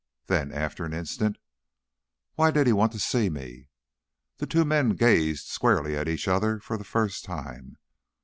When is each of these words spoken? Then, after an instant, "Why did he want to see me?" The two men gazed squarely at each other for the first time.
Then, 0.25 0.51
after 0.51 0.83
an 0.83 0.93
instant, 0.95 1.37
"Why 2.33 2.49
did 2.49 2.65
he 2.65 2.73
want 2.73 2.91
to 2.93 2.99
see 2.99 3.29
me?" 3.29 3.67
The 4.37 4.47
two 4.47 4.65
men 4.65 4.95
gazed 4.95 5.45
squarely 5.45 5.95
at 5.95 6.07
each 6.09 6.27
other 6.27 6.59
for 6.59 6.75
the 6.75 6.83
first 6.83 7.23
time. 7.23 7.77